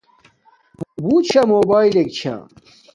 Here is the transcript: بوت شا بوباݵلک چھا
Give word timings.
بوت 1.03 1.23
شا 1.31 1.41
بوباݵلک 1.49 2.07
چھا 2.17 2.35